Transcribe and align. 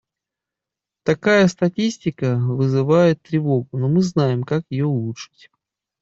Такая 1.03 1.47
статистика 1.47 2.33
вызывает 2.35 3.21
тревогу, 3.21 3.77
но 3.77 3.87
мы 3.87 4.01
знаем, 4.01 4.41
как 4.43 4.63
ее 4.71 4.87
улучшить. 4.87 5.51